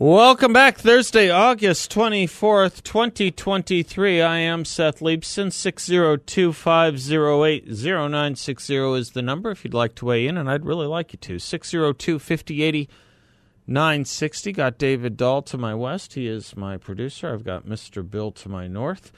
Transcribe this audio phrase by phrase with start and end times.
[0.00, 0.78] Welcome back.
[0.78, 4.22] Thursday, August 24th, 2023.
[4.22, 5.52] I am Seth Leibsohn.
[5.52, 10.86] 602 508 0960 is the number if you'd like to weigh in, and I'd really
[10.86, 11.40] like you to.
[11.40, 12.88] 602 5080
[13.66, 14.52] 960.
[14.52, 16.14] Got David Dahl to my west.
[16.14, 17.32] He is my producer.
[17.32, 18.08] I've got Mr.
[18.08, 19.10] Bill to my north.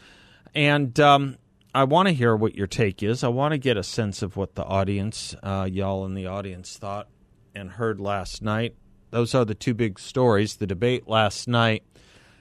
[0.55, 1.37] And um,
[1.75, 3.23] I want to hear what your take is.
[3.23, 6.79] I want to get a sense of what the audience, uh, y'all in the audience,
[6.79, 7.09] thought
[7.55, 8.77] and heard last night
[9.11, 11.83] those are the two big stories the debate last night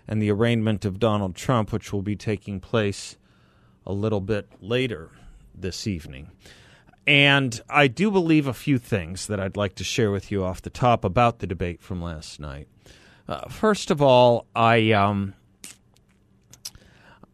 [0.07, 3.17] and the arraignment of Donald Trump, which will be taking place
[3.85, 5.11] a little bit later
[5.53, 6.31] this evening.
[7.07, 10.61] And I do believe a few things that I'd like to share with you off
[10.61, 12.67] the top about the debate from last night.
[13.27, 15.33] Uh, first of all, I, um,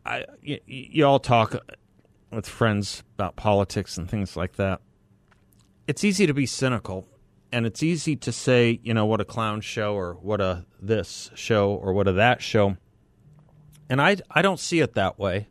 [0.06, 1.56] I y- you all talk
[2.32, 4.82] with friends about politics and things like that.
[5.88, 7.08] It's easy to be cynical
[7.52, 11.32] and it's easy to say, you know, what a clown show or what a this
[11.36, 12.78] show or what a that show.
[13.90, 15.48] And I I don't see it that way.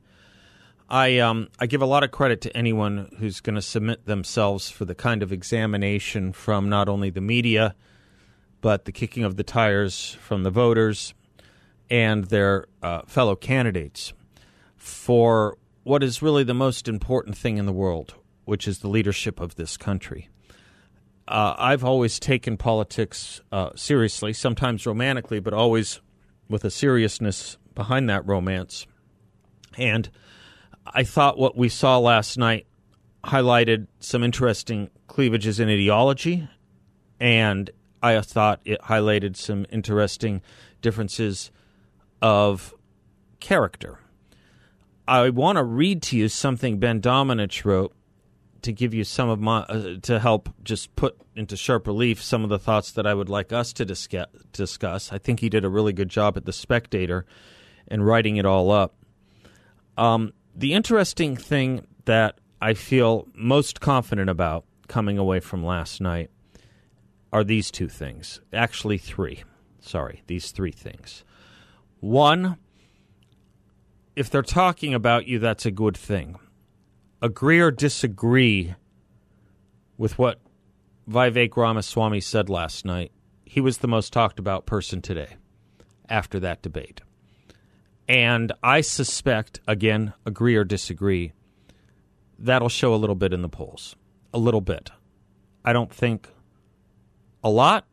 [0.89, 4.71] I um I give a lot of credit to anyone who's going to submit themselves
[4.71, 7.75] for the kind of examination from not only the media
[8.61, 11.13] but the kicking of the tires from the voters
[11.91, 14.15] and their uh, fellow candidates
[14.77, 18.15] for what is really the most important thing in the world,
[18.47, 20.31] which is the leadership of this country
[21.27, 26.01] uh, I've always taken politics uh, seriously, sometimes romantically, but always
[26.49, 28.87] with a seriousness behind that romance.
[29.79, 30.11] And
[30.87, 32.67] I thought what we saw last night
[33.25, 36.49] highlighted some interesting cleavages in ideology,
[37.19, 37.71] and
[38.03, 40.43] I thought it highlighted some interesting
[40.83, 41.51] differences
[42.21, 42.75] of
[43.41, 43.99] character.
[45.09, 47.95] I want to read to you something Ben Domenech wrote
[48.65, 52.43] to give you some of my uh, to help just put into sharp relief some
[52.43, 54.27] of the thoughts that I would like us to discuss.
[54.53, 55.13] discuss.
[55.13, 57.27] I think he did a really good job at the Spectator
[57.87, 58.95] in writing it all up.
[59.97, 66.31] Um, the interesting thing that I feel most confident about coming away from last night
[67.33, 68.41] are these two things.
[68.53, 69.45] Actually, three.
[69.81, 71.25] Sorry, these three things.
[72.01, 72.57] One,
[74.17, 76.39] if they're talking about you, that's a good thing
[77.25, 78.75] agree or disagree
[79.97, 80.41] with what
[81.09, 83.13] Vivek Ramaswamy said last night,
[83.47, 85.37] he was the most talked about person today
[86.07, 87.01] after that debate.
[88.07, 91.33] And I suspect, again, agree or disagree,
[92.39, 93.97] that'll show a little bit in the polls.
[94.35, 94.91] A little bit.
[95.65, 96.29] I don't think
[97.43, 97.87] a lot,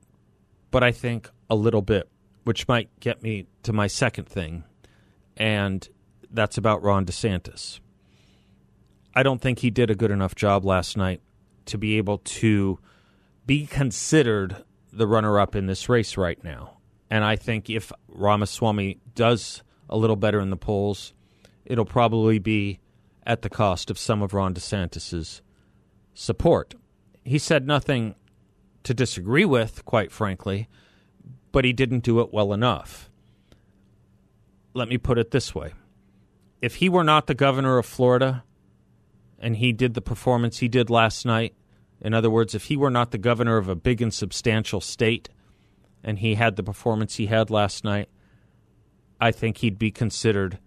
[0.72, 2.10] but I think a little bit,
[2.44, 4.66] which might get me to my second thing,
[5.38, 5.88] and
[6.30, 7.80] that's about Ron DeSantis.
[9.14, 11.22] I don't think he did a good enough job last night
[11.66, 12.80] to be able to
[13.46, 14.64] be considered
[14.94, 16.78] the runner up in this race right now.
[17.10, 21.14] And I think if Ramaswamy does a little better in the polls,
[21.66, 22.80] it'll probably be
[23.26, 25.42] at the cost of some of Ron DeSantis's
[26.14, 26.76] support.
[27.24, 28.16] He said nothing
[28.84, 30.68] to disagree with, quite frankly,
[31.52, 33.10] but he didn't do it well enough.
[34.74, 35.74] Let me put it this way
[36.62, 38.44] if he were not the governor of Florida,
[39.42, 41.54] and he did the performance he did last night,
[42.00, 45.30] in other words, if he were not the governor of a big and substantial state
[46.04, 48.10] and he had the performance he had last night,
[49.20, 50.58] I think he'd be considered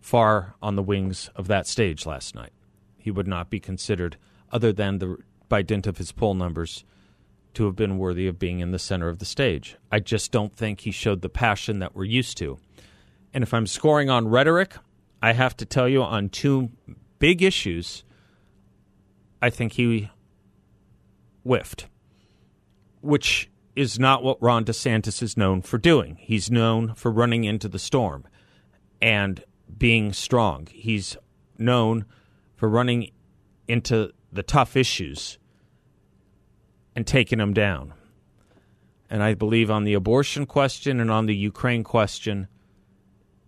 [0.00, 2.52] far on the wings of that stage last night.
[2.96, 4.18] He would not be considered,
[4.52, 5.16] other than the
[5.48, 6.84] by dint of his poll numbers,
[7.54, 9.76] to have been worthy of being in the center of the stage.
[9.90, 12.58] I just don't think he showed the passion that we're used to.
[13.32, 14.74] And if I'm scoring on rhetoric,
[15.22, 16.70] I have to tell you on two
[17.18, 18.04] big issues,
[19.40, 20.10] I think he
[21.44, 21.86] whiffed,
[23.00, 26.16] which is not what Ron DeSantis is known for doing.
[26.20, 28.26] He's known for running into the storm
[29.00, 29.44] and
[29.76, 30.66] being strong.
[30.72, 31.16] He's
[31.56, 32.04] known
[32.56, 33.12] for running
[33.68, 35.38] into the tough issues
[36.96, 37.94] and taking them down.
[39.08, 42.48] And I believe on the abortion question and on the Ukraine question,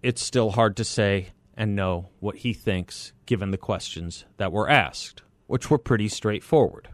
[0.03, 1.31] it's still hard to say
[1.61, 6.89] and know what he thinks given the questions that were asked, which were pretty straightforward.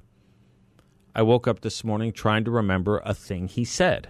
[1.14, 4.08] I woke up this morning trying to remember a thing he said.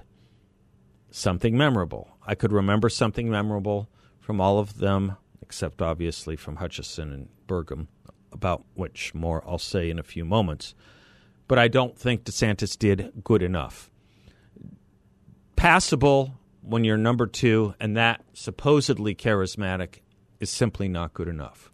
[1.17, 2.09] something memorable.
[2.27, 3.89] I could remember something memorable
[4.21, 7.87] from all of them, except obviously from Hutchinson and Burgum,
[8.33, 10.75] about which more I'll say in a few moments.
[11.49, 13.91] But I don't think DeSantis did good enough.
[15.55, 20.01] Passable when you're number two, and that supposedly charismatic
[20.41, 21.71] is simply not good enough.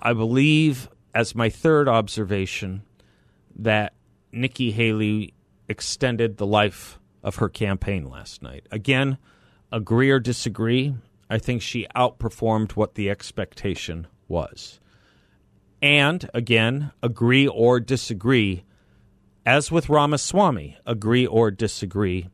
[0.00, 2.82] I believe, as my third observation,
[3.56, 3.94] that
[4.32, 5.34] Nikki Haley
[5.68, 8.66] extended the life of her campaign last night.
[8.70, 9.18] Again,
[9.72, 10.94] agree or disagree,
[11.28, 14.80] I think she outperformed what the expectation was.
[15.82, 18.64] And again, agree or disagree,
[19.44, 22.28] as with Ramaswamy, agree or disagree,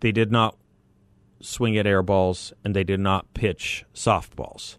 [0.00, 0.56] they did not
[1.44, 4.78] swing at air balls and they did not pitch softballs.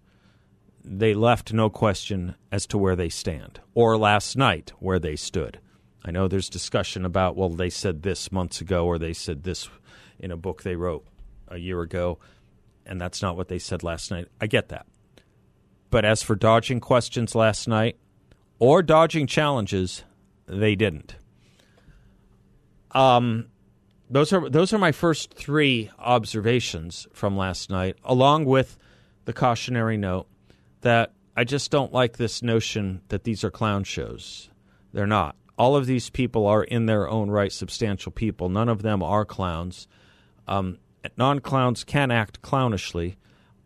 [0.83, 5.59] They left no question as to where they stand, or last night where they stood.
[6.03, 9.67] I know there's discussion about, well, they said this months ago, or they said this
[10.19, 11.05] in a book they wrote
[11.47, 12.19] a year ago,
[12.85, 14.27] and that's not what they said last night.
[14.39, 14.85] I get that.
[15.89, 17.97] But as for dodging questions last night
[18.59, 20.03] or dodging challenges,
[20.45, 21.15] they didn't.
[22.91, 23.47] Um,
[24.09, 28.77] those are those are my first three observations from last night, along with
[29.25, 30.27] the cautionary note
[30.81, 34.49] that I just don't like this notion that these are clown shows.
[34.93, 35.35] They're not.
[35.57, 38.49] All of these people are in their own right substantial people.
[38.49, 39.87] None of them are clowns.
[40.47, 40.77] Um,
[41.17, 43.15] non clowns can act clownishly.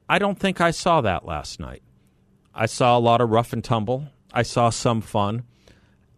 [0.07, 1.83] I don't think I saw that last night.
[2.53, 4.07] I saw a lot of rough and tumble.
[4.33, 5.43] I saw some fun.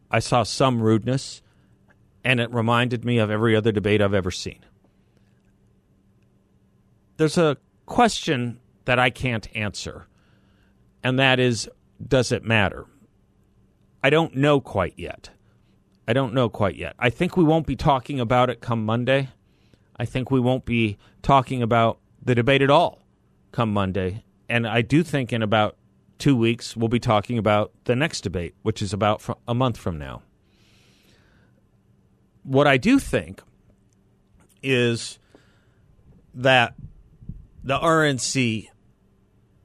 [0.09, 1.41] I saw some rudeness
[2.23, 4.59] and it reminded me of every other debate I've ever seen.
[7.18, 10.07] There's a question that I can't answer,
[11.03, 11.69] and that is
[12.06, 12.85] does it matter?
[14.03, 15.29] I don't know quite yet.
[16.07, 16.95] I don't know quite yet.
[16.97, 19.29] I think we won't be talking about it come Monday.
[19.97, 23.03] I think we won't be talking about the debate at all
[23.51, 24.24] come Monday.
[24.50, 25.77] And I do think in about
[26.17, 29.97] two weeks we'll be talking about the next debate, which is about a month from
[29.97, 30.24] now
[32.43, 33.41] what I do think
[34.63, 35.19] is
[36.33, 36.75] that
[37.63, 38.67] the RNC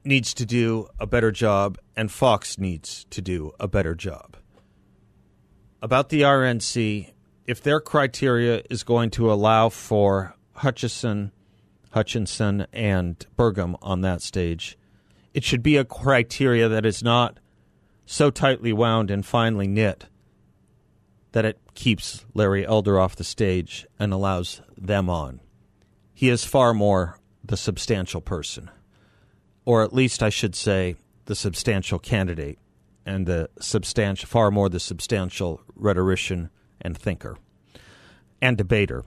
[0.03, 4.37] needs to do a better job and Fox needs to do a better job.
[5.81, 7.11] About the RNC,
[7.45, 11.31] if their criteria is going to allow for Hutchison,
[11.91, 14.77] Hutchinson, and Burgum on that stage,
[15.33, 17.39] it should be a criteria that is not
[18.05, 20.05] so tightly wound and finely knit
[21.37, 25.39] that it keeps Larry Elder off the stage and allows them on.
[26.11, 28.71] He is far more the substantial person,
[29.63, 30.95] or at least I should say
[31.25, 32.57] the substantial candidate,
[33.05, 36.49] and the substantial, far more the substantial rhetorician
[36.81, 37.37] and thinker
[38.41, 39.03] and debater.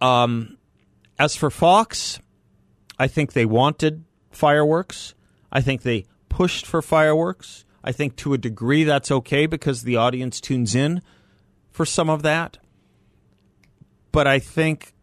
[0.00, 0.58] Um,
[1.18, 2.20] as for Fox,
[3.00, 5.16] I think they wanted fireworks.
[5.50, 7.64] I think they pushed for fireworks.
[7.82, 11.02] I think to a degree that's okay because the audience tunes in
[11.76, 12.56] for some of that.
[14.10, 14.94] But I think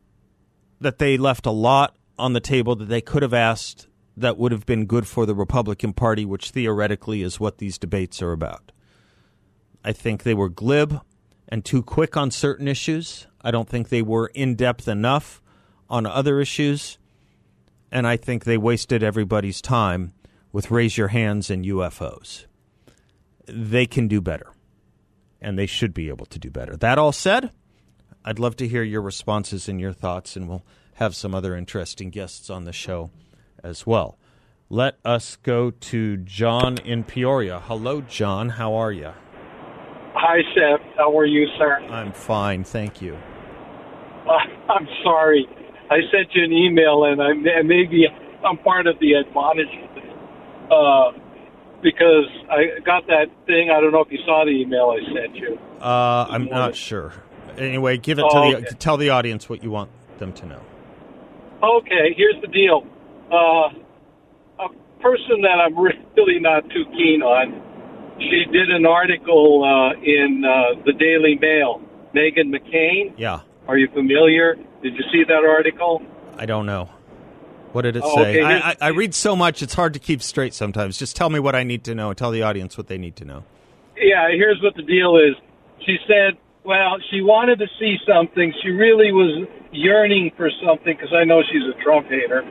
[0.82, 3.88] that they left a lot on the table that they could have asked
[4.18, 8.24] that would have been good for the Republican Party, which theoretically is what these debates
[8.24, 8.72] are about.
[9.84, 11.00] I think they were glib
[11.48, 13.28] and too quick on certain issues.
[13.40, 15.44] I don't think they were in depth enough
[15.92, 16.98] on other issues.
[17.92, 20.14] And I think they wasted everybody's time
[20.52, 22.48] with raise your hands and UFOs.
[23.46, 24.48] They can do better
[25.44, 26.76] and they should be able to do better.
[26.76, 27.52] That all said,
[28.26, 32.10] I'd love to hear your responses and your thoughts, and we'll have some other interesting
[32.10, 33.12] guests on the show
[33.64, 34.18] as well.
[34.70, 37.60] Let us go to John in Peoria.
[37.60, 38.50] Hello, John.
[38.50, 39.12] How are you?
[40.16, 40.86] Hi, Seth.
[40.98, 41.80] How are you, sir?
[41.90, 43.18] I'm fine, thank you.
[44.26, 45.46] Uh, I'm sorry.
[45.92, 48.06] I sent you an email, and I maybe
[48.46, 49.92] I'm part of the admonishment.
[50.72, 51.12] Uh,
[51.84, 53.70] because I got that thing.
[53.70, 55.60] I don't know if you saw the email I sent you.
[55.80, 57.14] Uh, I'm not sure.
[57.58, 58.76] Anyway, give it oh, to the okay.
[58.80, 60.62] tell the audience what you want them to know.
[61.62, 62.88] Okay, here's the deal.
[63.32, 63.70] Uh,
[64.64, 64.70] a
[65.02, 65.78] person that I'm
[66.18, 67.62] really not too keen on.
[68.20, 71.82] She did an article uh, in uh, the Daily Mail.
[72.16, 73.14] Meghan McCain.
[73.18, 73.42] Yeah.
[73.68, 74.56] Are you familiar?
[74.84, 76.02] Did you see that article?
[76.38, 76.90] I don't know.
[77.74, 78.40] What did it oh, say?
[78.40, 78.44] Okay.
[78.44, 80.98] I, I, I, read so much; it's hard to keep straight sometimes.
[80.98, 82.14] Just tell me what I need to know.
[82.14, 83.44] Tell the audience what they need to know.
[83.98, 85.36] Yeah, here's what the deal is.
[85.86, 88.54] She said, "Well, she wanted to see something.
[88.62, 92.44] She really was yearning for something because I know she's a Trump hater.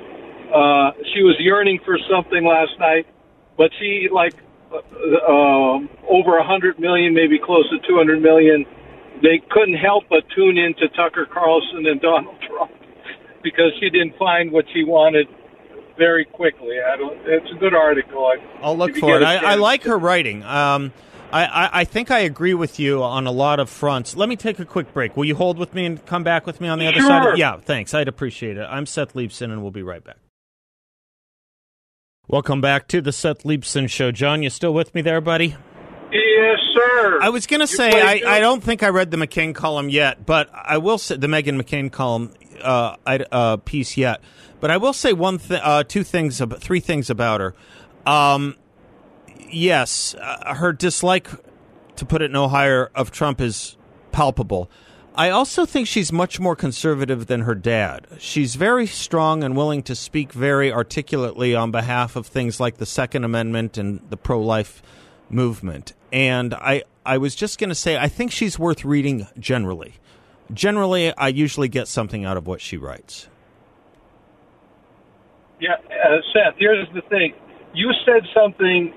[0.52, 3.06] Uh, she was yearning for something last night,
[3.56, 4.34] but she like
[4.72, 5.78] uh, uh,
[6.10, 8.66] over a hundred million, maybe close to two hundred million.
[9.22, 12.72] They couldn't help but tune in to Tucker Carlson and Donald Trump."
[13.42, 15.26] Because she didn't find what she wanted
[15.98, 16.76] very quickly.
[16.80, 18.24] I don't, it's a good article.
[18.26, 19.22] I, I'll look for it.
[19.22, 20.42] I, I, like her writing.
[20.42, 20.92] Um,
[21.32, 24.16] I, I, I, think I agree with you on a lot of fronts.
[24.16, 25.16] Let me take a quick break.
[25.16, 27.08] Will you hold with me and come back with me on the other sure.
[27.08, 27.38] side?
[27.38, 27.94] Yeah, thanks.
[27.94, 28.66] I'd appreciate it.
[28.68, 30.18] I'm Seth Leibsohn, and we'll be right back.
[32.28, 34.12] Welcome back to the Seth Leibsohn Show.
[34.12, 35.56] John, you still with me there, buddy?
[36.12, 37.18] Yes, sir.
[37.22, 40.26] I was going to say I, I, don't think I read the McCain column yet,
[40.26, 42.32] but I will say the Meghan McCain column
[42.62, 44.20] uh, uh, piece yet.
[44.60, 47.54] But I will say one, thing, uh, two things, three things about her.
[48.06, 48.56] Um,
[49.50, 51.28] yes, uh, her dislike,
[51.96, 53.76] to put it no higher, of Trump is
[54.12, 54.70] palpable.
[55.14, 58.06] I also think she's much more conservative than her dad.
[58.18, 62.86] She's very strong and willing to speak very articulately on behalf of things like the
[62.86, 64.82] Second Amendment and the pro life
[65.28, 65.92] movement.
[66.12, 69.94] And I, I was just going to say, I think she's worth reading generally.
[70.52, 73.28] Generally, I usually get something out of what she writes.
[75.60, 77.34] Yeah, uh, Seth, here's the thing.
[77.72, 78.92] You said something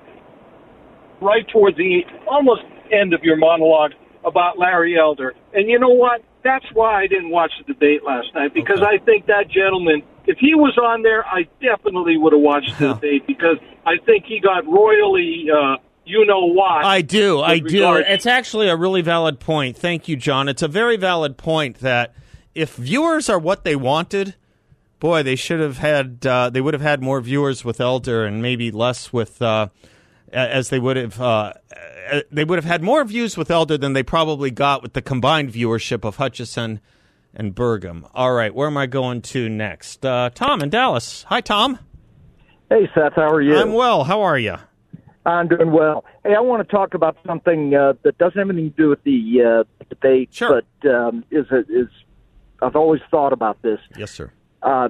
[1.20, 3.92] right towards the almost end of your monologue
[4.24, 5.34] about Larry Elder.
[5.54, 6.22] And you know what?
[6.42, 8.96] That's why I didn't watch the debate last night because okay.
[9.00, 12.94] I think that gentleman, if he was on there, I definitely would have watched the
[12.94, 15.46] debate because I think he got royally.
[15.50, 16.82] Uh, you know why?
[16.82, 17.40] I do.
[17.40, 17.94] I do.
[17.94, 19.76] It's actually a really valid point.
[19.76, 20.48] Thank you, John.
[20.48, 22.14] It's a very valid point that
[22.54, 24.34] if viewers are what they wanted,
[25.00, 26.26] boy, they should have had.
[26.26, 29.42] Uh, they would have had more viewers with Elder and maybe less with.
[29.42, 29.68] Uh,
[30.32, 31.52] as they would have uh,
[32.10, 35.02] uh, they would have had more views with Elder than they probably got with the
[35.02, 36.80] combined viewership of Hutchinson
[37.34, 38.08] and Burgum.
[38.14, 40.04] All right, where am I going to next?
[40.04, 41.24] Uh, Tom in Dallas.
[41.28, 41.78] Hi, Tom.
[42.68, 43.14] Hey, Seth.
[43.14, 43.56] How are you?
[43.56, 44.04] I'm well.
[44.04, 44.56] How are you?
[45.26, 46.04] I'm doing well.
[46.24, 49.02] Hey, I want to talk about something uh, that doesn't have anything to do with
[49.02, 50.62] the uh, debate, sure.
[50.82, 51.88] but um, is is
[52.62, 53.80] I've always thought about this.
[53.96, 54.30] Yes, sir.
[54.62, 54.88] Uh,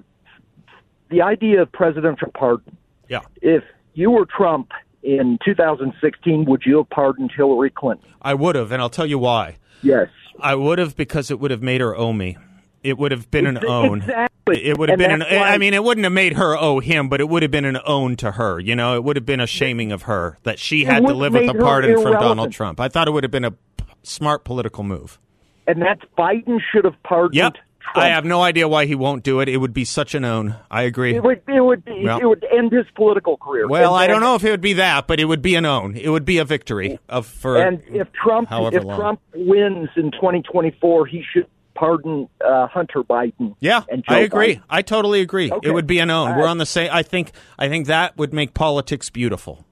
[1.11, 2.76] the idea of presidential pardon.
[3.09, 3.21] Yeah.
[3.40, 3.64] If
[3.95, 8.09] you were Trump in 2016, would you have pardoned Hillary Clinton?
[8.21, 9.57] I would have, and I'll tell you why.
[9.83, 10.09] Yes.
[10.40, 12.37] I would have because it would have made her owe me.
[12.83, 14.02] It would have been an own.
[14.02, 14.64] Exactly.
[14.64, 15.42] It would have and been an.
[15.42, 17.78] I mean, it wouldn't have made her owe him, but it would have been an
[17.85, 18.61] own to her.
[18.61, 21.33] You know, it would have been a shaming of her that she had to live
[21.33, 22.78] with a pardon from Donald Trump.
[22.78, 23.54] I thought it would have been a
[24.02, 25.18] smart political move.
[25.66, 27.54] And that's Biden should have pardoned yep.
[27.92, 28.06] Trump.
[28.06, 29.49] I have no idea why he won't do it.
[29.49, 30.56] It would be such an own.
[30.71, 31.14] I agree.
[31.14, 31.42] It would.
[31.49, 31.85] It would.
[31.85, 33.68] Be, well, it would end his political career.
[33.68, 35.64] Well, and, I don't know if it would be that, but it would be an
[35.64, 35.97] own.
[35.97, 37.56] It would be a victory of for.
[37.56, 38.99] And if Trump, if long.
[38.99, 43.54] Trump wins in 2024, he should pardon uh, Hunter Biden.
[43.61, 44.56] Yeah, I agree.
[44.56, 44.62] Biden.
[44.68, 45.52] I totally agree.
[45.52, 45.68] Okay.
[45.68, 46.30] It would be an own.
[46.30, 46.50] All We're right.
[46.50, 46.90] on the same.
[46.92, 47.33] I think.
[47.59, 49.64] I think that would make politics beautiful.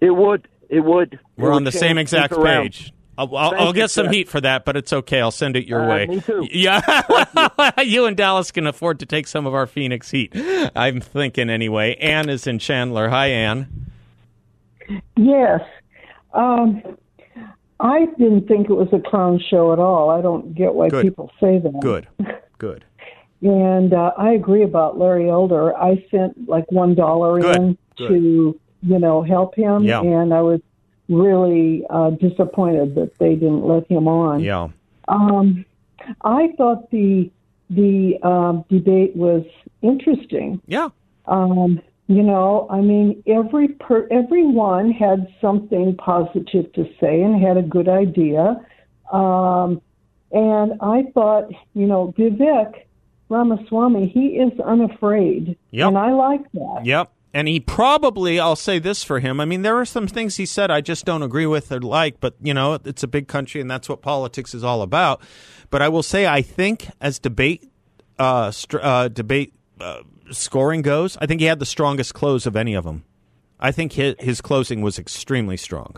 [0.00, 0.48] It would.
[0.70, 1.18] It would.
[1.36, 2.92] We're it on would the same exact page.
[3.16, 4.14] I'll, I'll, I'll get some Seth.
[4.14, 5.20] heat for that, but it's okay.
[5.20, 6.06] I'll send it your Uh, way.
[6.06, 6.46] me too.
[6.52, 6.80] Yeah,
[7.82, 10.32] you and Dallas can afford to take some of our Phoenix heat.
[10.76, 11.96] I'm thinking anyway.
[11.96, 13.08] Ann is in Chandler.
[13.08, 13.90] Hi, Ann.
[15.16, 15.60] Yes.
[16.32, 16.80] Um,
[17.80, 20.10] I didn't think it was a clown show at all.
[20.10, 21.04] I don't get why Good.
[21.04, 21.80] people say that.
[21.80, 22.08] Good,
[22.58, 22.84] good.
[23.40, 25.76] And uh, I agree about Larry Elder.
[25.76, 28.08] I sent like one dollar in good.
[28.08, 30.00] to, you know, help him, Yeah.
[30.02, 30.60] and I was
[31.08, 34.40] really uh, disappointed that they didn't let him on.
[34.40, 34.68] Yeah,
[35.06, 35.64] Um,
[36.22, 37.30] I thought the
[37.70, 39.44] the um, debate was
[39.82, 40.60] interesting.
[40.66, 40.88] yeah.
[41.26, 47.56] Um, you know, I mean, every per, everyone had something positive to say and had
[47.58, 48.56] a good idea.
[49.12, 49.80] Um,
[50.32, 52.72] and I thought, you know, Vivek
[53.28, 55.88] Ramaswamy, he is unafraid, Yep.
[55.88, 56.80] and I like that.
[56.84, 57.12] Yep.
[57.34, 59.38] And he probably, I'll say this for him.
[59.38, 62.20] I mean, there are some things he said I just don't agree with or like,
[62.20, 65.20] but, you know, it's a big country and that's what politics is all about.
[65.68, 67.70] But I will say, I think as debate,
[68.18, 70.00] uh, str- uh, debate uh,
[70.32, 73.04] scoring goes, I think he had the strongest close of any of them.
[73.60, 75.96] I think his, his closing was extremely strong.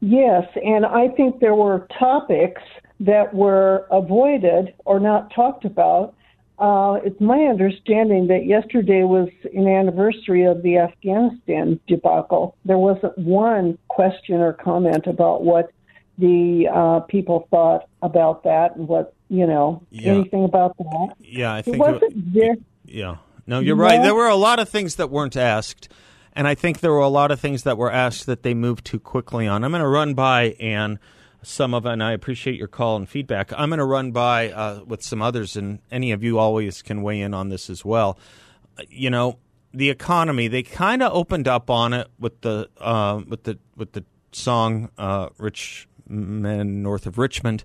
[0.00, 2.62] Yes, and I think there were topics
[3.00, 6.14] that were avoided or not talked about.
[6.58, 12.56] Uh, it's my understanding that yesterday was an anniversary of the Afghanistan debacle.
[12.64, 15.70] There wasn't one question or comment about what
[16.18, 20.12] the uh, people thought about that and what, you know, Yeah.
[20.14, 21.14] anything about that.
[21.20, 22.56] Yeah, I think It wasn't there.
[22.88, 23.16] Yeah.
[23.46, 24.02] No, you're right.
[24.02, 25.88] There were a lot of things that weren't asked.
[26.34, 28.84] And I think there were a lot of things that were asked that they moved
[28.84, 29.64] too quickly on.
[29.64, 30.98] I'm going to run by Anne
[31.42, 33.52] some of, and I appreciate your call and feedback.
[33.56, 37.02] I'm going to run by uh, with some others, and any of you always can
[37.02, 38.18] weigh in on this as well.
[38.78, 39.38] Uh, You know,
[39.72, 40.48] the economy.
[40.48, 44.90] They kind of opened up on it with the uh, with the with the song
[44.98, 47.64] uh, "Rich Men North of Richmond,"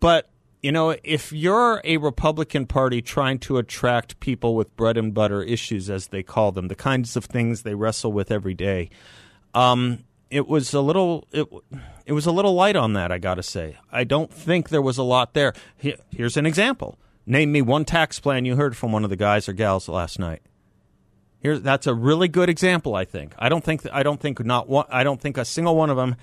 [0.00, 0.28] but
[0.62, 5.42] you know, if you're a Republican Party trying to attract people with bread and butter
[5.42, 8.90] issues, as they call them, the kinds of things they wrestle with every day,
[9.54, 11.46] um, it was a little it,
[12.06, 13.12] it was a little light on that.
[13.12, 15.54] I got to say, I don't think there was a lot there.
[15.76, 16.98] Here's an example.
[17.24, 20.18] Name me one tax plan you heard from one of the guys or gals last
[20.18, 20.42] night.
[21.40, 22.96] Here, that's a really good example.
[22.96, 23.32] I think.
[23.38, 23.86] I don't think.
[23.92, 24.86] I don't think not one.
[24.90, 26.16] I don't think a single one of them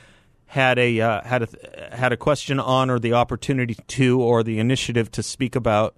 [0.47, 4.59] had a uh, had a had a question on or the opportunity to or the
[4.59, 5.95] initiative to speak about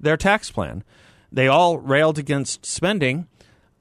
[0.00, 0.84] their tax plan.
[1.30, 3.26] They all railed against spending,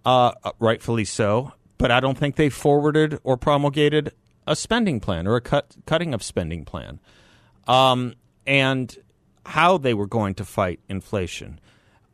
[0.05, 4.11] uh, rightfully so, but I don't think they forwarded or promulgated
[4.45, 6.99] a spending plan or a cut cutting of spending plan,
[7.67, 8.97] um, and
[9.45, 11.59] how they were going to fight inflation.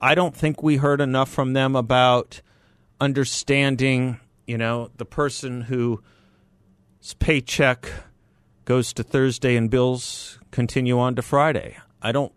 [0.02, 2.42] I don't think we heard enough from them about
[3.00, 6.04] understanding, you know, the person who
[7.12, 7.92] paycheck
[8.64, 11.78] goes to Thursday and bills continue on to Friday.
[12.02, 12.32] I don't.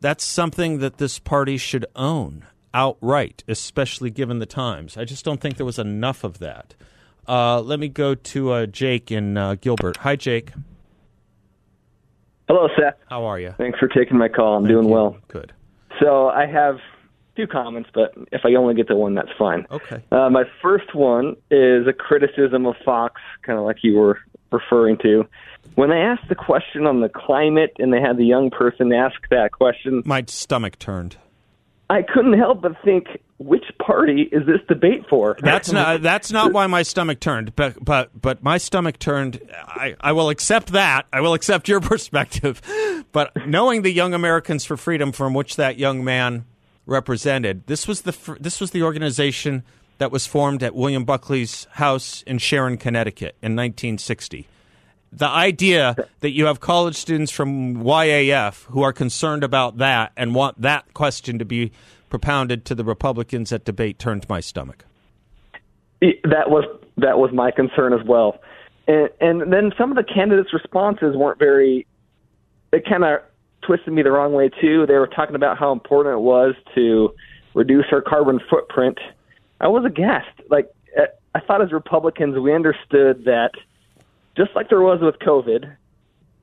[0.00, 4.96] That's something that this party should own outright, especially given the times.
[4.96, 6.74] I just don't think there was enough of that.
[7.28, 9.98] Uh, let me go to uh, Jake in uh, Gilbert.
[9.98, 10.52] Hi, Jake.
[12.48, 12.94] Hello, Seth.
[13.10, 13.54] How are you?
[13.58, 14.56] Thanks for taking my call.
[14.56, 14.92] I'm Thank doing you.
[14.94, 15.18] well.
[15.28, 15.52] Good.
[16.00, 16.78] So I have
[17.36, 19.66] two comments, but if I only get to one, that's fine.
[19.70, 20.02] Okay.
[20.10, 24.18] Uh, my first one is a criticism of Fox, kind of like you were
[24.50, 25.26] referring to.
[25.74, 29.16] When they asked the question on the climate and they had the young person ask
[29.30, 31.16] that question, My stomach turned.
[31.88, 33.06] I couldn't help but think,
[33.38, 35.36] which party is this debate for?
[35.40, 36.02] That's not.
[36.02, 37.54] That's not why my stomach turned.
[37.54, 39.40] But but but my stomach turned.
[39.54, 41.06] I, I will accept that.
[41.12, 42.60] I will accept your perspective.
[43.12, 46.44] But knowing the Young Americans for Freedom, from which that young man
[46.86, 49.64] represented, this was the this was the organization
[49.98, 54.46] that was formed at William Buckley's house in Sharon, Connecticut, in 1960.
[55.12, 60.34] The idea that you have college students from YAF who are concerned about that and
[60.34, 61.72] want that question to be
[62.10, 64.84] propounded to the Republicans at debate turned my stomach.
[66.00, 66.64] that was
[66.98, 68.38] that was my concern as well.
[68.86, 71.86] And and then some of the candidates' responses weren't very.
[72.72, 73.20] It kind of
[73.62, 74.86] twisted me the wrong way too.
[74.86, 77.14] They were talking about how important it was to
[77.54, 78.98] reduce our carbon footprint.
[79.60, 80.28] I was aghast.
[80.50, 83.52] Like eh, I thought as Republicans, we understood that
[84.36, 85.74] just like there was with COVID,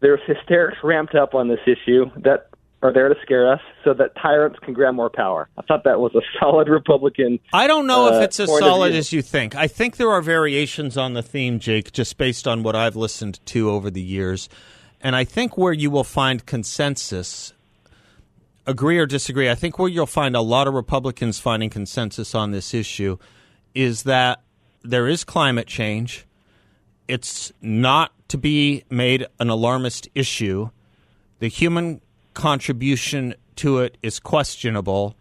[0.02, 2.50] there's hysterics ramped up on this issue that
[2.84, 5.48] are there to scare us so that tyrants can grab more power.
[5.58, 7.40] I thought that was a solid Republican.
[7.54, 9.56] I don't know uh, if it's as solid as you think.
[9.56, 13.40] I think there are variations on the theme, Jake, just based on what I've listened
[13.48, 14.50] to over the years.
[15.04, 17.54] And I think where you will find consensus,
[18.66, 22.52] agree or disagree, I think where you'll find a lot of Republicans finding consensus on
[22.52, 23.18] this issue
[23.76, 24.42] is that
[24.82, 26.26] there is climate change.
[27.10, 30.70] It's not to be made an alarmist issue.
[31.40, 32.00] The human
[32.34, 35.18] contribution to it is questionable,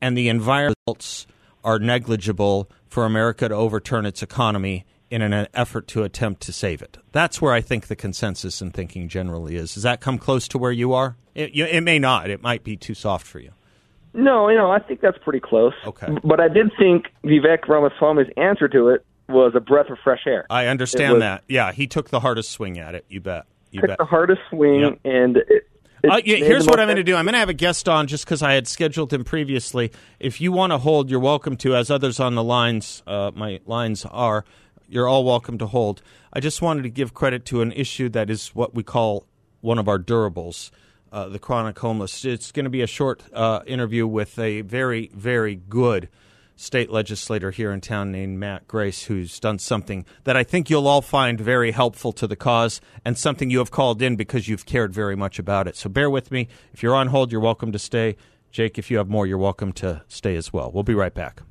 [0.00, 1.26] and the environmentals
[1.62, 6.82] are negligible for America to overturn its economy in an effort to attempt to save
[6.82, 6.98] it.
[7.12, 9.74] That's where I think the consensus in thinking generally is.
[9.74, 11.16] Does that come close to where you are?
[11.34, 12.28] It, you, it may not.
[12.30, 13.50] It might be too soft for you.
[14.14, 15.74] No, you know, I think that's pretty close.
[15.86, 16.08] Okay.
[16.24, 20.46] But I did think Vivek Ramaswamy's answer to it was a breath of fresh air.
[20.48, 21.44] I understand was- that.
[21.48, 23.04] Yeah, he took the hardest swing at it.
[23.08, 23.44] You bet.
[23.72, 23.98] You Took bet.
[23.98, 25.00] the hardest swing, Yep.
[25.04, 25.68] and it,
[26.08, 27.16] Uh, yeah, here's what I'm going to do.
[27.16, 29.90] I'm going to have a guest on just because I had scheduled him previously.
[30.20, 31.74] If you want to hold, you're welcome to.
[31.74, 34.44] As others on the lines, uh, my lines are,
[34.88, 36.02] you're all welcome to hold.
[36.32, 39.26] I just wanted to give credit to an issue that is what we call
[39.60, 40.70] one of our durables,
[41.12, 42.24] uh, the chronic homeless.
[42.24, 46.08] It's going to be a short uh, interview with a very, very good
[46.56, 50.88] state legislator here in town named Matt Gress, who's done something that I think you'll
[50.88, 54.66] all find very helpful to the cause and something you have called in because you've
[54.66, 55.76] cared very much about it.
[55.76, 56.48] So bear with me.
[56.72, 58.16] If you're on hold, you're welcome to stay.
[58.50, 60.70] Jake, if you have more, you're welcome to stay as well.
[60.72, 61.42] We'll be right back.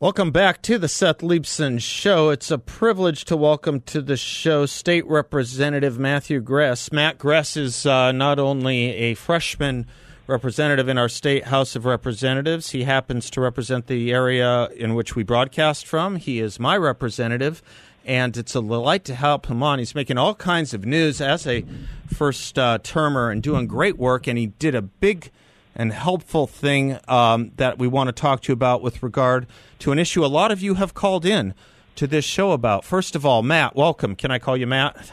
[0.00, 2.30] Welcome back to the Seth Leibsohn Show.
[2.30, 6.90] It's a privilege to welcome to the show State Representative Matthew Gress.
[6.90, 9.86] Matt Gress is uh, not only a freshman
[10.26, 15.14] representative in our state House of Representatives, he happens to represent the area in which
[15.14, 16.16] we broadcast from.
[16.16, 17.62] He is my representative,
[18.06, 19.80] and it's a delight to help him on.
[19.80, 21.62] He's making all kinds of news as a
[22.06, 25.30] first uh, termer and doing great work, and he did a big
[25.74, 29.46] and helpful thing um, that we want to talk to you about with regard
[29.80, 31.54] to an issue a lot of you have called in
[31.96, 32.84] to this show about.
[32.84, 34.14] First of all, Matt, welcome.
[34.16, 35.12] Can I call you Matt?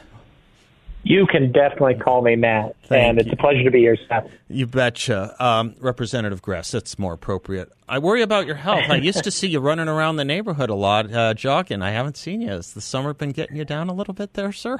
[1.03, 3.33] You can definitely call me Matt, Thank and it's you.
[3.33, 4.29] a pleasure to be here, Seth.
[4.49, 5.35] You betcha.
[5.41, 7.71] Um, Representative Gress, that's more appropriate.
[7.87, 8.83] I worry about your health.
[8.89, 11.81] I used to see you running around the neighborhood a lot, uh, jogging.
[11.81, 12.49] I haven't seen you.
[12.49, 14.77] Has the summer been getting you down a little bit there, sir?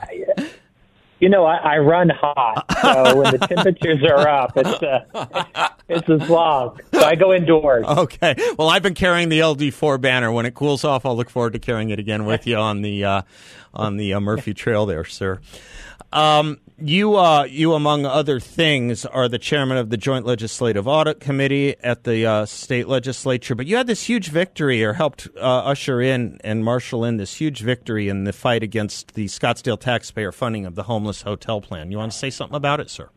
[1.19, 6.07] You know, I, I run hot, so when the temperatures are up, it's uh, it's
[6.09, 6.81] a slog.
[6.93, 7.85] So I go indoors.
[7.97, 8.35] Okay.
[8.57, 10.31] Well, I've been carrying the LD4 banner.
[10.31, 13.03] When it cools off, I'll look forward to carrying it again with you on the
[13.03, 13.21] uh,
[13.73, 15.39] on the uh, Murphy Trail there, sir.
[16.13, 21.19] Um, you, uh, you, among other things, are the chairman of the Joint Legislative Audit
[21.19, 23.55] Committee at the uh, state legislature.
[23.55, 27.35] But you had this huge victory, or helped uh, usher in and marshal in this
[27.35, 31.91] huge victory in the fight against the Scottsdale taxpayer funding of the homeless hotel plan.
[31.91, 33.09] You want to say something about it, sir?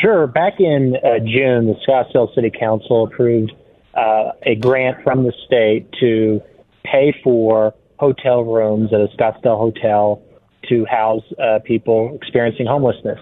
[0.00, 0.26] Sure.
[0.26, 3.52] Back in uh, June, the Scottsdale City Council approved
[3.94, 6.42] uh, a grant from the state to
[6.84, 10.22] pay for hotel rooms at a Scottsdale hotel
[10.68, 13.18] to house uh, people experiencing homelessness.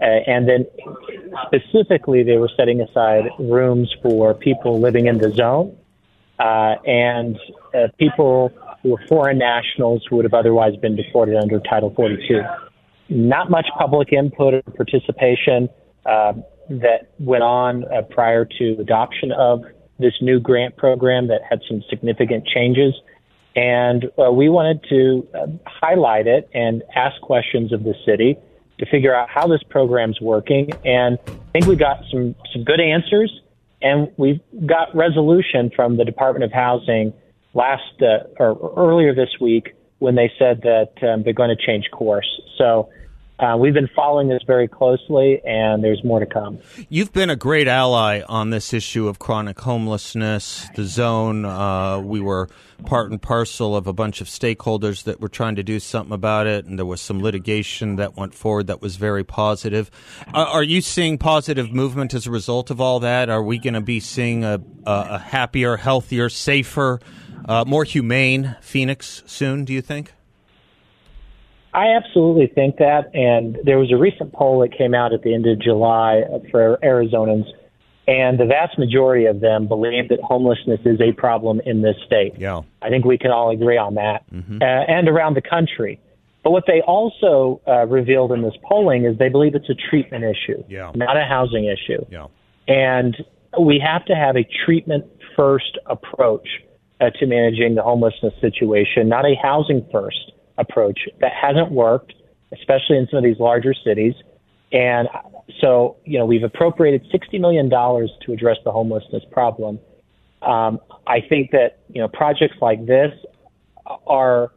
[0.00, 0.66] Uh, and then
[1.46, 5.76] specifically, they were setting aside rooms for people living in the zone
[6.38, 7.38] uh, and
[7.74, 8.50] uh, people
[8.82, 12.40] who were foreign nationals who would have otherwise been deported under Title 42.
[13.10, 15.68] Not much public input or participation
[16.06, 16.32] uh,
[16.68, 19.64] that went on uh, prior to adoption of
[19.98, 22.94] this new grant program that had some significant changes.
[23.56, 28.36] And uh, we wanted to uh, highlight it and ask questions of the city
[28.78, 30.70] to figure out how this program's working.
[30.84, 33.40] And I think we got some, some good answers.
[33.82, 37.12] And we've got resolution from the Department of Housing
[37.54, 41.90] last uh, or earlier this week when they said that um, they're going to change
[41.90, 42.40] course.
[42.56, 42.88] So
[43.40, 46.58] uh, we've been following this very closely, and there's more to come.
[46.90, 51.46] You've been a great ally on this issue of chronic homelessness, the zone.
[51.46, 52.48] Uh, we were
[52.84, 56.46] part and parcel of a bunch of stakeholders that were trying to do something about
[56.46, 59.90] it, and there was some litigation that went forward that was very positive.
[60.34, 63.30] Uh, are you seeing positive movement as a result of all that?
[63.30, 67.00] Are we going to be seeing a, a, happier, healthier, safer,
[67.46, 70.12] uh, more humane Phoenix soon, do you think?
[71.72, 73.14] I absolutely think that.
[73.14, 76.78] And there was a recent poll that came out at the end of July for
[76.82, 77.46] Arizonans,
[78.08, 82.34] and the vast majority of them believe that homelessness is a problem in this state.
[82.38, 82.62] Yeah.
[82.82, 84.60] I think we can all agree on that, mm-hmm.
[84.60, 86.00] uh, and around the country.
[86.42, 90.24] But what they also uh, revealed in this polling is they believe it's a treatment
[90.24, 90.90] issue, yeah.
[90.94, 92.04] not a housing issue.
[92.10, 92.26] Yeah.
[92.66, 93.16] And
[93.60, 95.04] we have to have a treatment
[95.36, 96.48] first approach
[97.00, 102.12] uh, to managing the homelessness situation, not a housing first approach that hasn't worked,
[102.52, 104.14] especially in some of these larger cities.
[104.72, 105.08] And
[105.60, 109.78] so, you know, we've appropriated $60 million to address the homelessness problem.
[110.42, 113.12] Um, I think that, you know, projects like this
[114.06, 114.52] are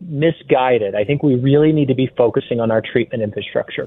[0.00, 0.94] misguided.
[0.94, 3.86] I think we really need to be focusing on our treatment infrastructure.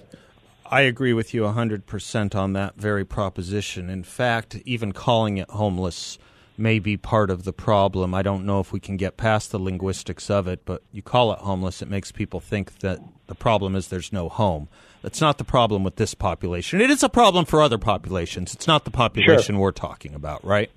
[0.65, 3.89] I agree with you 100% on that very proposition.
[3.89, 6.17] In fact, even calling it homeless
[6.57, 8.13] may be part of the problem.
[8.13, 11.31] I don't know if we can get past the linguistics of it, but you call
[11.33, 14.67] it homeless, it makes people think that the problem is there's no home.
[15.01, 16.81] That's not the problem with this population.
[16.81, 18.53] It is a problem for other populations.
[18.53, 19.61] It's not the population sure.
[19.61, 20.69] we're talking about, right?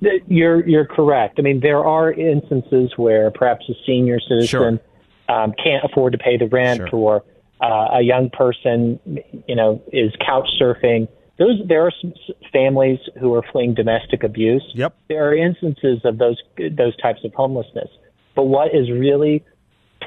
[0.00, 1.38] You're you're correct.
[1.38, 4.80] I mean, there are instances where perhaps a senior citizen sure.
[5.36, 6.88] um, can't afford to pay the rent, sure.
[6.92, 7.24] or
[7.60, 9.00] uh, a young person,
[9.48, 11.08] you know, is couch surfing
[11.40, 12.12] those there are some
[12.52, 14.62] families who are fleeing domestic abuse.
[14.74, 14.94] Yep.
[15.08, 17.88] There are instances of those those types of homelessness.
[18.36, 19.42] But what is really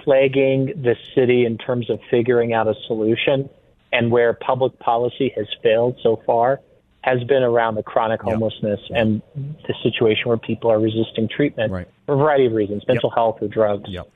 [0.04, 3.50] plaguing the city in terms of figuring out a solution
[3.92, 6.62] and where public policy has failed so far
[7.02, 9.02] has been around the chronic homelessness yep.
[9.02, 11.88] and the situation where people are resisting treatment right.
[12.06, 13.16] for a variety of reasons, mental yep.
[13.16, 13.90] health or drugs.
[13.90, 14.08] Yep.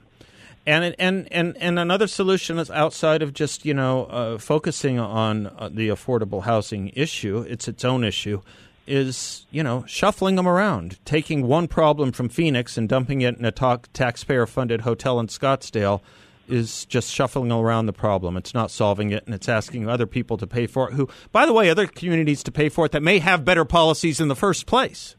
[0.68, 5.48] And and and and another solution is outside of just you know uh, focusing on
[5.48, 7.46] uh, the affordable housing issue.
[7.48, 8.42] It's its own issue.
[8.86, 13.46] Is you know shuffling them around, taking one problem from Phoenix and dumping it in
[13.46, 16.02] a ta- taxpayer-funded hotel in Scottsdale,
[16.50, 18.36] is just shuffling around the problem.
[18.36, 20.96] It's not solving it, and it's asking other people to pay for it.
[20.96, 24.20] Who, by the way, other communities to pay for it that may have better policies
[24.20, 25.16] in the first place.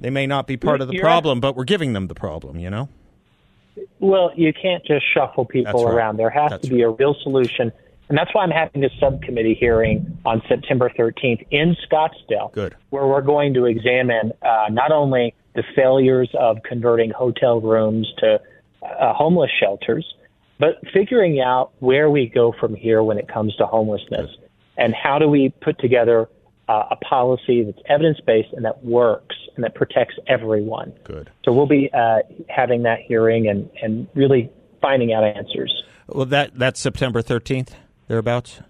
[0.00, 2.58] They may not be part of the problem, but we're giving them the problem.
[2.58, 2.88] You know.
[4.00, 5.94] Well, you can't just shuffle people right.
[5.94, 6.16] around.
[6.16, 7.72] There has that's to be a real solution.
[8.08, 12.52] And that's why I'm having this subcommittee hearing on September 13th in Scottsdale.
[12.52, 12.74] Good.
[12.90, 18.40] Where we're going to examine uh, not only the failures of converting hotel rooms to
[18.82, 20.04] uh, homeless shelters,
[20.58, 24.30] but figuring out where we go from here when it comes to homelessness.
[24.30, 24.48] Good.
[24.76, 26.28] And how do we put together
[26.68, 30.92] uh, a policy that's evidence based and that works and that protects everyone.
[31.04, 31.30] Good.
[31.44, 35.82] So we'll be uh, having that hearing and, and really finding out answers.
[36.08, 37.70] Well, that that's September 13th,
[38.08, 38.60] thereabouts?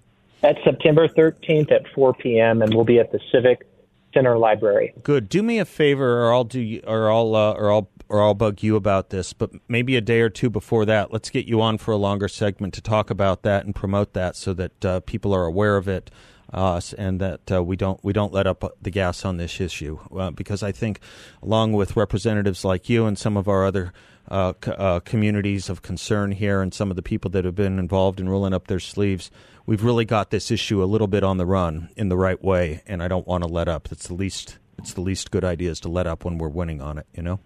[0.41, 3.67] That's September 13th at 4 p.m., and we'll be at the Civic
[4.13, 4.93] Center Library.
[5.03, 5.29] Good.
[5.29, 8.63] Do me a favor, or I'll do, or I'll, uh, or I'll, or I'll bug
[8.63, 11.79] you about this, but maybe a day or two before that, let's get you on
[11.79, 15.33] for a longer segment to talk about that and promote that so that uh, people
[15.33, 16.11] are aware of it.
[16.53, 19.99] Uh, and that uh, we don't we don't let up the gas on this issue
[20.15, 21.01] uh, because I think,
[21.43, 23.93] along with representatives like you and some of our other
[24.31, 28.21] uh, uh, communities of concern here and some of the people that have been involved
[28.21, 29.31] in rolling up their sleeves,
[29.67, 32.83] we've really got this issue a little bit on the run in the right way,
[32.87, 33.89] and I don't want to let up.
[33.91, 36.81] It's the least it's the least good idea is to let up when we're winning
[36.81, 37.07] on it.
[37.15, 37.41] You know.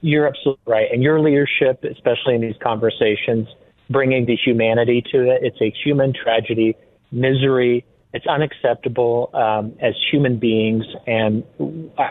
[0.00, 3.48] You're absolutely right, and your leadership, especially in these conversations,
[3.88, 5.42] bringing the humanity to it.
[5.42, 6.76] It's a human tragedy,
[7.12, 7.84] misery.
[8.14, 11.44] It's unacceptable um, as human beings, and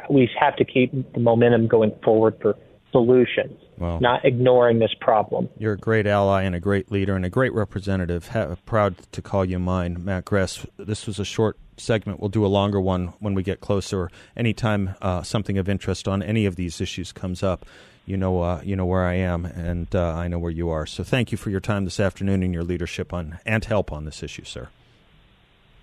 [0.10, 2.56] we have to keep the momentum going forward for
[2.92, 5.50] solutions, not ignoring this problem.
[5.58, 8.30] You're a great ally and a great leader and a great representative.
[8.30, 10.66] Ha- proud to call you mine, Matt Gress.
[10.78, 12.20] This was a short segment.
[12.20, 14.10] We'll do a longer one when we get closer.
[14.36, 17.66] Anytime uh, something of interest on any of these issues comes up,
[18.06, 20.86] you know, uh, you know where I am, and uh, I know where you are.
[20.86, 24.06] So, thank you for your time this afternoon and your leadership on and help on
[24.06, 24.70] this issue, sir.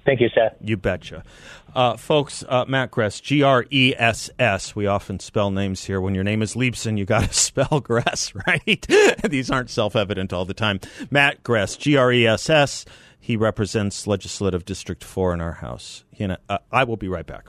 [0.09, 0.57] Thank you, Seth.
[0.63, 1.23] You betcha.
[1.75, 4.75] Uh, folks, uh, Matt Gress, G R E S S.
[4.75, 6.01] We often spell names here.
[6.01, 8.87] When your name is Leibsohn, you got to spell Gress, right?
[9.29, 10.81] These aren't self evident all the time.
[11.11, 12.87] Matt Gress, G R E S S.
[13.21, 16.05] He represents Legislative District 4 in our House.
[16.19, 17.49] uh, I will be right back.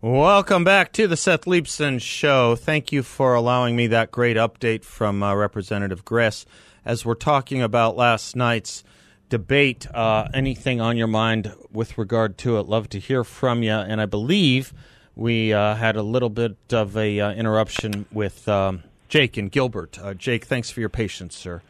[0.00, 2.56] Welcome back to the Seth Leibsohn Show.
[2.56, 6.46] Thank you for allowing me that great update from uh, Representative Gress
[6.84, 8.82] as we're talking about last night's
[9.30, 9.86] debate.
[9.94, 12.66] Uh, anything on your mind with regard to it?
[12.66, 13.72] Love to hear from you.
[13.72, 14.74] And I believe
[15.16, 19.98] we uh, had a little bit of a uh, interruption with um, Jake and Gilbert.
[19.98, 21.62] Uh, Jake, thanks for your patience, sir.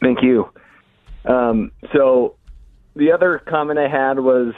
[0.00, 0.50] Thank you.
[1.24, 2.36] Um, so
[2.96, 4.54] the other comment I had was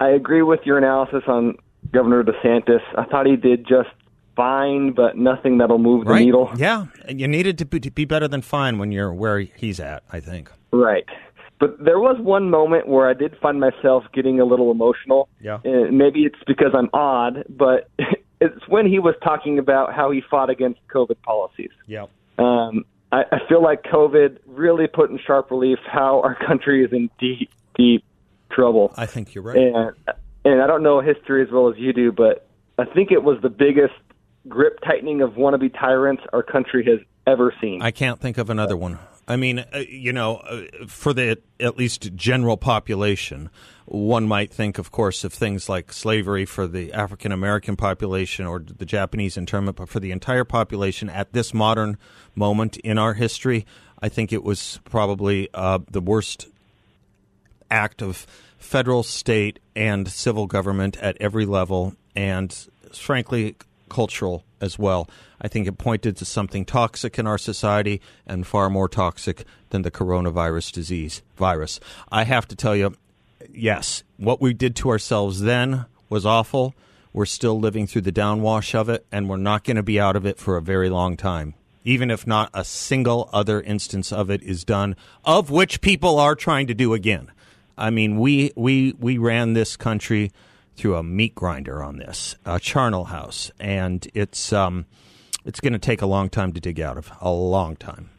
[0.00, 1.56] I agree with your analysis on
[1.92, 2.80] Governor DeSantis.
[2.96, 3.90] I thought he did just
[4.36, 6.24] fine, but nothing that'll move the right.
[6.24, 6.50] needle.
[6.56, 10.02] Yeah, you needed to be, to be better than fine when you're where he's at.
[10.12, 10.50] I think.
[10.72, 11.06] Right.
[11.58, 15.28] But there was one moment where I did find myself getting a little emotional.
[15.40, 15.58] Yeah.
[15.64, 17.90] And maybe it's because I'm odd, but
[18.40, 21.70] it's when he was talking about how he fought against COVID policies.
[21.86, 22.06] Yeah.
[22.38, 26.92] Um, I, I feel like COVID really put in sharp relief how our country is
[26.92, 28.04] in deep, deep
[28.50, 28.94] trouble.
[28.96, 29.56] I think you're right.
[29.56, 29.96] And
[30.44, 32.46] and I don't know history as well as you do, but
[32.78, 33.94] I think it was the biggest
[34.48, 37.82] grip tightening of wannabe tyrants our country has ever seen.
[37.82, 38.98] I can't think of another one.
[39.28, 43.50] I mean, uh, you know, uh, for the at least general population,
[43.84, 48.58] one might think, of course, of things like slavery for the African American population or
[48.58, 51.98] the Japanese internment, but for the entire population at this modern
[52.34, 53.66] moment in our history,
[54.00, 56.48] I think it was probably uh, the worst
[57.70, 62.50] act of federal, state, and civil government at every level, and
[62.92, 63.56] frankly,
[63.88, 65.08] cultural as well.
[65.40, 69.82] I think it pointed to something toxic in our society and far more toxic than
[69.82, 71.80] the coronavirus disease virus.
[72.10, 72.94] I have to tell you,
[73.52, 76.74] yes, what we did to ourselves then was awful.
[77.12, 80.16] We're still living through the downwash of it, and we're not going to be out
[80.16, 81.54] of it for a very long time.
[81.84, 86.34] Even if not a single other instance of it is done, of which people are
[86.34, 87.30] trying to do again.
[87.78, 90.32] I mean, we we we ran this country
[90.78, 94.86] through a meat grinder on this, a charnel house, and it's um,
[95.44, 98.10] it's going to take a long time to dig out of, a long time.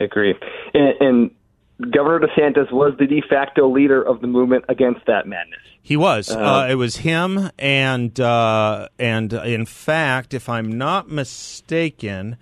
[0.00, 0.34] I agree,
[0.72, 5.60] and, and Governor DeSantis was the de facto leader of the movement against that madness.
[5.82, 6.30] He was.
[6.30, 12.36] Uh, uh, it was him, and uh, and in fact, if I'm not mistaken,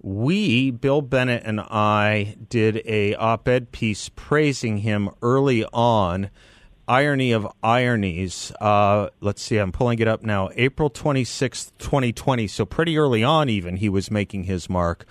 [0.00, 6.30] we, Bill Bennett and I, did a op-ed piece praising him early on
[6.88, 8.52] irony of ironies.
[8.60, 10.50] Uh, let's see, I'm pulling it up now.
[10.54, 12.46] April 26th, 2020.
[12.48, 15.04] So pretty early on, even, he was making his mark.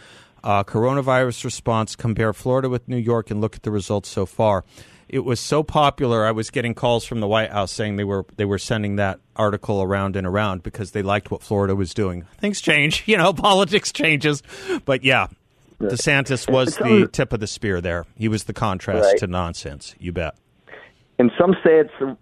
[0.43, 4.63] Uh, coronavirus response, compare Florida with New York and look at the results so far.
[5.09, 6.25] It was so popular.
[6.25, 9.19] I was getting calls from the White House saying they were they were sending that
[9.35, 12.25] article around and around because they liked what Florida was doing.
[12.39, 14.41] Things change, you know, politics changes,
[14.83, 15.27] but yeah,
[15.79, 18.05] DeSantis was the tip of the spear there.
[18.15, 19.17] He was the contrast right.
[19.19, 19.93] to nonsense.
[19.99, 20.35] You bet
[21.17, 22.17] and some say it's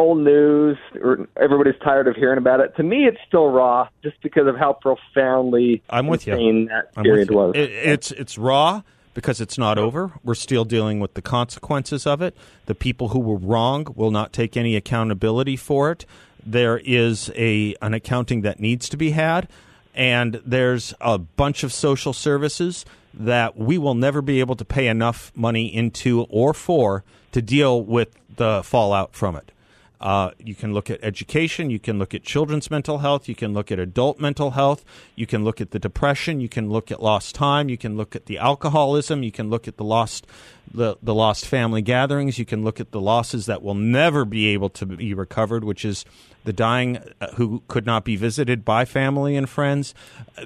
[0.00, 2.74] old news or everybody's tired of hearing about it.
[2.76, 6.34] To me, it's still raw just because of how profoundly I'm with you.
[6.68, 7.54] that I'm period was.
[7.54, 10.12] It, it's it's raw because it's not over.
[10.24, 12.36] We're still dealing with the consequences of it.
[12.66, 16.06] The people who were wrong will not take any accountability for it.
[16.44, 19.48] There is a an accounting that needs to be had,
[19.94, 24.86] and there's a bunch of social services that we will never be able to pay
[24.86, 29.52] enough money into or for to deal with the fallout from it.
[30.00, 31.68] Uh, you can look at education.
[31.68, 33.28] You can look at children's mental health.
[33.28, 34.82] You can look at adult mental health.
[35.14, 36.40] You can look at the depression.
[36.40, 37.68] You can look at lost time.
[37.68, 39.22] You can look at the alcoholism.
[39.22, 40.26] You can look at the lost
[40.72, 42.38] the, the lost family gatherings.
[42.38, 45.84] You can look at the losses that will never be able to be recovered, which
[45.84, 46.06] is
[46.44, 49.94] the dying uh, who could not be visited by family and friends.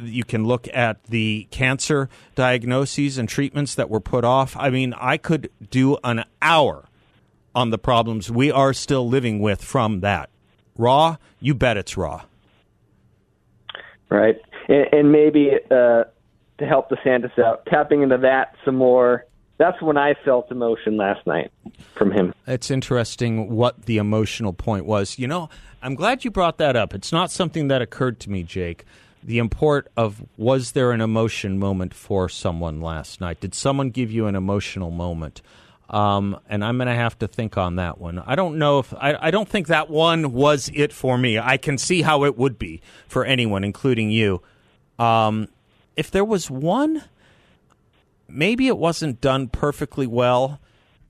[0.03, 4.57] You can look at the cancer diagnoses and treatments that were put off.
[4.59, 6.89] I mean, I could do an hour
[7.55, 10.31] on the problems we are still living with from that.
[10.77, 12.23] Raw, you bet it's raw.
[14.11, 14.37] Right.
[14.69, 16.05] And, and maybe uh,
[16.59, 19.25] to help DeSantis out, tapping into that some more.
[19.57, 21.53] That's when I felt emotion last night
[21.95, 22.35] from him.
[22.47, 25.19] It's interesting what the emotional point was.
[25.19, 25.49] You know,
[25.83, 26.95] I'm glad you brought that up.
[26.95, 28.85] It's not something that occurred to me, Jake.
[29.23, 33.41] The import of was there an emotion moment for someone last night?
[33.41, 35.41] Did someone give you an emotional moment?
[35.89, 38.19] Um, and I'm going to have to think on that one.
[38.19, 41.39] I don't know if I, I don't think that one was it for me.
[41.39, 44.43] I can see how it would be for anyone, including you.
[44.99, 45.49] Um,
[45.97, 47.03] if there was one,
[48.35, 50.61] maybe it wasn't done perfectly well,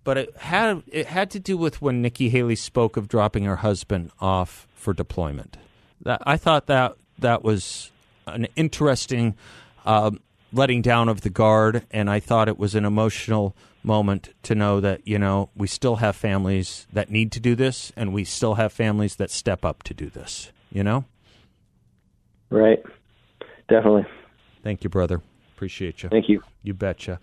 [0.05, 3.57] but it had it had to do with when Nikki Haley spoke of dropping her
[3.57, 5.57] husband off for deployment.
[6.03, 7.91] That I thought that that was
[8.27, 9.35] an interesting
[9.85, 10.13] uh,
[10.53, 14.81] letting down of the guard, and I thought it was an emotional moment to know
[14.81, 18.55] that you know we still have families that need to do this, and we still
[18.55, 20.53] have families that step up to do this.
[20.71, 21.05] You know,
[22.51, 22.83] right?
[23.69, 24.07] Definitely.
[24.63, 25.23] Thank you, brother.
[25.55, 26.09] Appreciate you.
[26.09, 26.43] Thank you.
[26.63, 27.21] You betcha.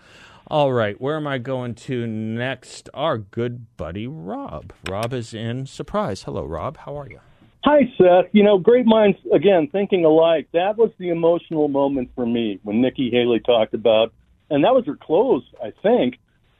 [0.47, 2.89] All right, where am I going to next?
[2.93, 4.73] Our good buddy Rob.
[4.89, 6.23] Rob is in Surprise.
[6.23, 6.77] Hello, Rob.
[6.77, 7.19] How are you?
[7.63, 8.31] Hi, Seth.
[8.31, 10.47] You know, great minds again thinking alike.
[10.53, 14.13] That was the emotional moment for me when Nikki Haley talked about,
[14.49, 16.17] and that was her close, I think,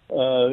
[0.09, 0.51] uh,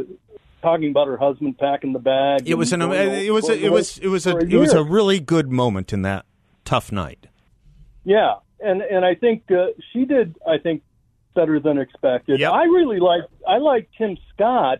[0.62, 2.48] talking about her husband packing the bag.
[2.48, 5.20] It was an it was a, it was it was a, it was a really
[5.20, 6.24] good moment in that
[6.64, 7.26] tough night.
[8.04, 10.35] Yeah, and and I think uh, she did.
[10.46, 10.83] I think
[11.38, 12.40] better than expected.
[12.40, 12.53] Yep.
[12.53, 14.79] I really like I like Tim Scott.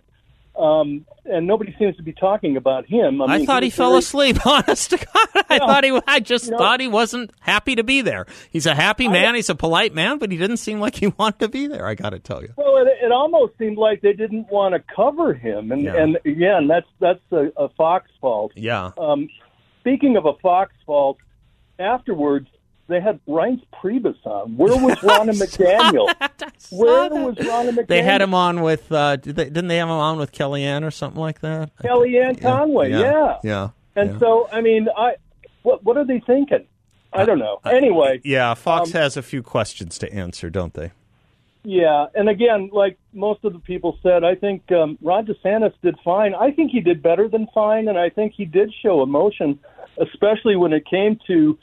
[0.57, 3.23] Um, and nobody seems to be talking about him.
[3.23, 4.39] I, I mean, thought he was fell very- asleep.
[4.47, 6.01] Honest to God, I thought he.
[6.09, 8.27] I just You know- thought he wasn't happy to be there.
[8.51, 9.37] He's a happy man.
[9.37, 11.87] He's a polite man, but he didn't seem like he wanted to be there.
[11.87, 12.55] I got to tell you.
[12.57, 15.95] Well, it, it almost seemed like they didn't want to cover him, and Yeah.
[16.03, 18.51] and again, that's that's a, a Fox fault.
[18.57, 18.91] Yeah.
[18.99, 19.29] Um,
[19.81, 21.19] speaking of a Fox fault,
[21.79, 22.49] afterwards
[22.89, 24.57] they had Reince Priebus on.
[24.57, 26.09] Where was Ronna McDaniel?
[26.71, 27.87] Where was Ronna McDaniel?
[27.87, 28.91] They had him on with.
[28.91, 31.77] Uh, did they, didn't they have him on with Kellyanne or something like that?
[31.77, 32.91] Kellyanne Conway.
[32.91, 33.39] Yeah.
[33.45, 33.69] Yeah.
[33.95, 34.19] And yeah.
[34.19, 35.17] so, I mean, I
[35.63, 36.67] what what are they thinking?
[37.13, 37.61] I don't know.
[37.65, 40.93] Anyway, Yeah, Fox Um, has a few questions to answer, don't they?
[41.65, 45.97] Yeah, and again, like most of the people said, I think um, Ron DeSantis did
[46.05, 46.35] fine.
[46.35, 49.59] I think he did better than fine, and I think he did show emotion,
[49.99, 51.59] especially when it came to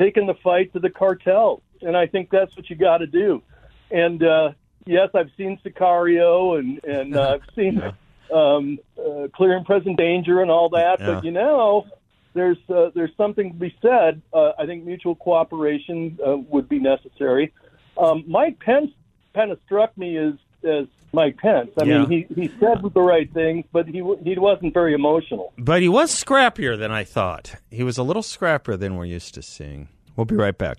[0.00, 1.62] taking the fight to the cartel.
[1.82, 3.42] And I think that's what you got to do.
[3.90, 4.52] And uh,
[4.86, 7.82] yes, I've seen Sicario, and and uh, I've seen
[8.34, 11.00] um, uh, Clear and Present Danger, and all that.
[11.00, 11.06] Yeah.
[11.06, 11.86] But you know,
[12.34, 14.22] there's uh, there's something to be said.
[14.32, 17.52] Uh, I think mutual cooperation uh, would be necessary.
[17.96, 18.90] Um, Mike Pence
[19.34, 21.70] kind of struck me as as Mike Pence.
[21.80, 22.04] I Yeah.
[22.06, 25.52] mean, he he said the right things, but he he wasn't very emotional.
[25.58, 27.54] But he was scrappier than I thought.
[27.70, 29.88] He was a little scrappier than we're used to seeing.
[30.16, 30.76] We'll be right back.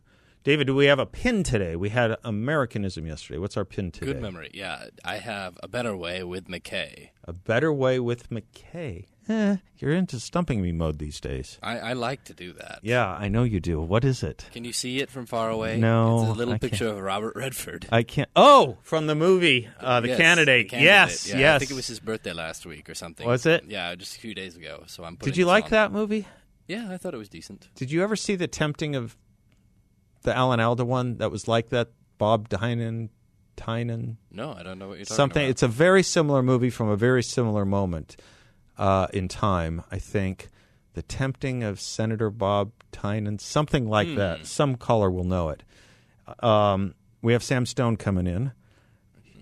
[0.43, 1.77] David, do we have a pin today?
[1.77, 3.39] We had Americanism yesterday.
[3.39, 4.13] What's our pin today?
[4.15, 4.51] Good memory.
[4.55, 7.11] Yeah, I have a better way with McKay.
[7.25, 9.05] A better way with McKay.
[9.29, 11.59] Eh, you're into stumping me mode these days.
[11.63, 12.79] I, I like to do that.
[12.83, 13.79] Yeah, I know you do.
[13.81, 14.47] What is it?
[14.53, 15.77] Can you see it from far away?
[15.79, 16.97] No, It's a little I picture can't.
[16.99, 17.87] of Robert Redford.
[17.93, 18.31] I can't.
[18.35, 20.67] Oh, from the movie, uh, the, Yes, candidate.
[20.67, 20.85] the candidate.
[20.87, 21.55] Yes, Yeah, yes.
[21.57, 23.27] I think it was his birthday last week or something.
[23.27, 23.65] Was it?
[23.69, 24.85] Yeah, just a few days ago.
[24.87, 25.17] So I'm.
[25.17, 25.71] Did you like on.
[25.73, 26.27] that movie?
[26.67, 27.69] Yeah, I thought it was decent.
[27.75, 29.17] Did you ever see the tempting of
[30.23, 31.91] the Alan Alda one that was like that?
[32.17, 33.11] Bob Tynan,
[33.57, 35.43] Tynan, No, I don't know what you're talking something.
[35.45, 35.51] about.
[35.51, 38.17] It's a very similar movie from a very similar moment
[38.79, 39.83] uh, in time.
[39.91, 40.49] I think
[40.95, 44.15] the tempting of Senator Bob Tynan, something like Hmm.
[44.17, 44.47] that.
[44.47, 45.63] Some caller will know it.
[46.45, 48.53] Um, we have Sam Stone coming in.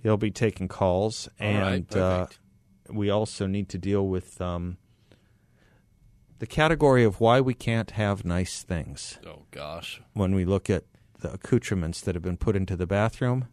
[0.02, 2.26] He'll be taking calls, right, and uh,
[2.88, 4.76] we also need to deal with um,
[6.38, 10.00] the category of why we can't have nice things Oh gosh.
[10.12, 10.84] when we look at
[11.20, 13.46] the accoutrements that have been put into the bathroom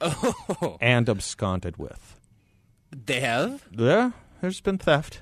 [0.00, 2.20] Oh, and absconded with.
[2.92, 3.64] they have.
[3.72, 4.10] Yeah,
[4.40, 5.20] there's been theft.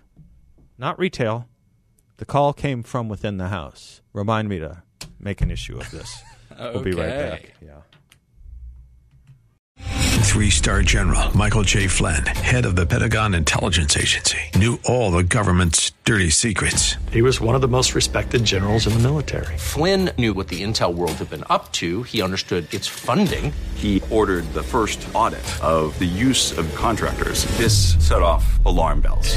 [0.78, 1.48] Not retail.
[2.16, 4.00] The call came from within the house.
[4.12, 4.82] Remind me to
[5.18, 6.22] make an issue of this.
[6.56, 7.52] We'll be right back.
[7.60, 7.80] Yeah.
[10.22, 11.88] Three star general Michael J.
[11.88, 16.94] Flynn, head of the Pentagon Intelligence Agency, knew all the government's dirty secrets.
[17.10, 19.56] He was one of the most respected generals in the military.
[19.58, 22.04] Flynn knew what the intel world had been up to.
[22.04, 23.52] He understood its funding.
[23.74, 27.46] He ordered the first audit of the use of contractors.
[27.56, 29.36] This set off alarm bells.